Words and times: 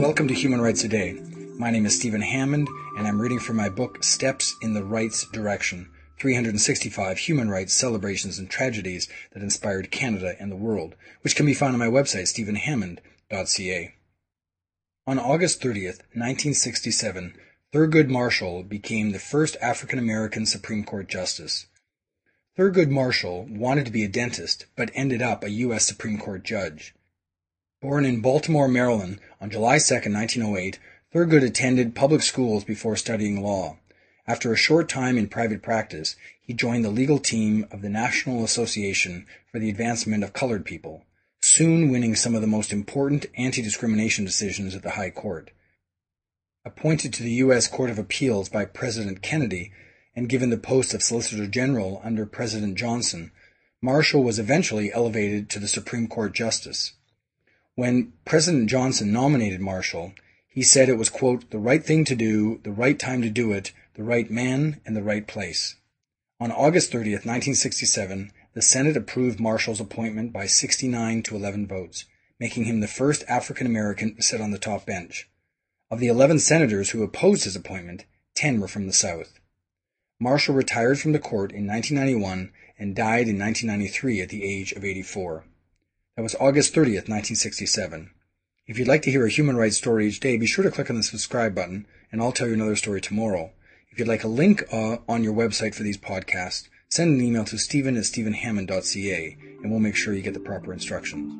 Welcome 0.00 0.28
to 0.28 0.34
Human 0.34 0.60
Rights 0.60 0.82
Today. 0.82 1.20
My 1.58 1.72
name 1.72 1.84
is 1.84 1.96
Stephen 1.96 2.20
Hammond, 2.20 2.68
and 2.96 3.08
I'm 3.08 3.20
reading 3.20 3.40
from 3.40 3.56
my 3.56 3.68
book 3.68 4.04
Steps 4.04 4.54
in 4.62 4.74
the 4.74 4.84
Rights 4.84 5.26
Direction 5.32 5.90
365 6.20 7.18
Human 7.18 7.50
Rights 7.50 7.74
Celebrations 7.74 8.38
and 8.38 8.48
Tragedies 8.48 9.08
that 9.32 9.42
Inspired 9.42 9.90
Canada 9.90 10.36
and 10.38 10.52
the 10.52 10.56
World, 10.56 10.94
which 11.22 11.34
can 11.34 11.44
be 11.44 11.54
found 11.54 11.72
on 11.72 11.80
my 11.80 11.88
website, 11.88 12.28
stephenhammond.ca. 12.28 13.94
On 15.08 15.18
August 15.18 15.60
30th, 15.60 16.04
1967, 16.14 17.34
Thurgood 17.72 18.08
Marshall 18.08 18.62
became 18.62 19.10
the 19.10 19.18
first 19.18 19.56
African 19.60 19.98
American 19.98 20.46
Supreme 20.46 20.84
Court 20.84 21.08
Justice. 21.08 21.66
Thurgood 22.60 22.90
Marshall 22.90 23.46
wanted 23.48 23.86
to 23.86 23.90
be 23.90 24.04
a 24.04 24.08
dentist, 24.08 24.66
but 24.76 24.90
ended 24.92 25.22
up 25.22 25.42
a 25.42 25.50
U.S. 25.50 25.86
Supreme 25.86 26.18
Court 26.18 26.44
judge. 26.44 26.94
Born 27.80 28.04
in 28.04 28.20
Baltimore, 28.20 28.68
Maryland 28.68 29.18
on 29.40 29.48
July 29.48 29.78
2, 29.78 29.94
1908, 29.94 30.78
Thurgood 31.10 31.42
attended 31.42 31.94
public 31.94 32.20
schools 32.20 32.62
before 32.64 32.96
studying 32.96 33.42
law. 33.42 33.78
After 34.26 34.52
a 34.52 34.58
short 34.58 34.90
time 34.90 35.16
in 35.16 35.30
private 35.30 35.62
practice, 35.62 36.16
he 36.38 36.52
joined 36.52 36.84
the 36.84 36.90
legal 36.90 37.18
team 37.18 37.66
of 37.70 37.80
the 37.80 37.88
National 37.88 38.44
Association 38.44 39.24
for 39.50 39.58
the 39.58 39.70
Advancement 39.70 40.22
of 40.22 40.34
Colored 40.34 40.66
People, 40.66 41.06
soon 41.40 41.88
winning 41.88 42.14
some 42.14 42.34
of 42.34 42.42
the 42.42 42.46
most 42.46 42.74
important 42.74 43.24
anti-discrimination 43.38 44.26
decisions 44.26 44.74
at 44.74 44.82
the 44.82 44.90
High 44.90 45.08
Court. 45.08 45.50
Appointed 46.66 47.14
to 47.14 47.22
the 47.22 47.32
U.S. 47.44 47.66
Court 47.68 47.88
of 47.88 47.98
Appeals 47.98 48.50
by 48.50 48.66
President 48.66 49.22
Kennedy 49.22 49.72
and 50.14 50.28
given 50.28 50.50
the 50.50 50.58
post 50.58 50.94
of 50.94 51.02
Solicitor 51.02 51.46
General 51.46 52.00
under 52.04 52.26
President 52.26 52.76
Johnson, 52.76 53.32
Marshall 53.82 54.22
was 54.22 54.38
eventually 54.38 54.92
elevated 54.92 55.48
to 55.50 55.58
the 55.58 55.68
Supreme 55.68 56.06
Court 56.06 56.34
Justice. 56.34 56.92
When 57.74 58.12
President 58.24 58.68
Johnson 58.68 59.12
nominated 59.12 59.60
Marshall, 59.60 60.12
he 60.48 60.62
said 60.62 60.88
it 60.88 60.98
was, 60.98 61.08
quote, 61.08 61.50
the 61.50 61.58
right 61.58 61.84
thing 61.84 62.04
to 62.04 62.14
do, 62.14 62.60
the 62.62 62.72
right 62.72 62.98
time 62.98 63.22
to 63.22 63.30
do 63.30 63.52
it, 63.52 63.72
the 63.94 64.02
right 64.02 64.30
man, 64.30 64.80
and 64.84 64.94
the 64.94 65.02
right 65.02 65.26
place. 65.26 65.76
On 66.40 66.52
August 66.52 66.90
30th, 66.92 67.24
1967, 67.24 68.32
the 68.52 68.60
Senate 68.60 68.96
approved 68.96 69.40
Marshall's 69.40 69.80
appointment 69.80 70.32
by 70.32 70.46
69 70.46 71.22
to 71.22 71.36
11 71.36 71.66
votes, 71.66 72.04
making 72.38 72.64
him 72.64 72.80
the 72.80 72.88
first 72.88 73.24
African 73.28 73.66
American 73.66 74.14
to 74.16 74.22
sit 74.22 74.40
on 74.40 74.50
the 74.50 74.58
top 74.58 74.84
bench. 74.84 75.30
Of 75.90 76.00
the 76.00 76.08
11 76.08 76.40
senators 76.40 76.90
who 76.90 77.02
opposed 77.02 77.44
his 77.44 77.56
appointment, 77.56 78.04
10 78.34 78.60
were 78.60 78.68
from 78.68 78.86
the 78.86 78.92
South. 78.92 79.39
Marshall 80.22 80.54
retired 80.54 81.00
from 81.00 81.12
the 81.12 81.18
court 81.18 81.50
in 81.50 81.66
1991 81.66 82.52
and 82.78 82.94
died 82.94 83.26
in 83.26 83.38
1993 83.38 84.20
at 84.20 84.28
the 84.28 84.44
age 84.44 84.70
of 84.72 84.84
84. 84.84 85.44
That 86.14 86.22
was 86.22 86.34
August 86.34 86.74
30th, 86.74 87.08
1967. 87.08 88.10
If 88.66 88.78
you'd 88.78 88.86
like 88.86 89.00
to 89.02 89.10
hear 89.10 89.24
a 89.24 89.30
human 89.30 89.56
rights 89.56 89.78
story 89.78 90.06
each 90.06 90.20
day, 90.20 90.36
be 90.36 90.46
sure 90.46 90.62
to 90.62 90.70
click 90.70 90.90
on 90.90 90.96
the 90.96 91.02
subscribe 91.02 91.54
button, 91.54 91.86
and 92.12 92.20
I'll 92.20 92.32
tell 92.32 92.48
you 92.48 92.52
another 92.52 92.76
story 92.76 93.00
tomorrow. 93.00 93.52
If 93.90 93.98
you'd 93.98 94.08
like 94.08 94.22
a 94.22 94.28
link 94.28 94.62
uh, 94.70 94.98
on 95.08 95.24
your 95.24 95.32
website 95.32 95.74
for 95.74 95.84
these 95.84 95.96
podcasts, 95.96 96.68
send 96.90 97.14
an 97.14 97.26
email 97.26 97.46
to 97.46 97.56
stephen 97.56 97.96
at 97.96 98.04
stephenhammond.ca, 98.04 99.38
and 99.62 99.70
we'll 99.70 99.80
make 99.80 99.96
sure 99.96 100.12
you 100.12 100.20
get 100.20 100.34
the 100.34 100.40
proper 100.40 100.70
instructions. 100.70 101.32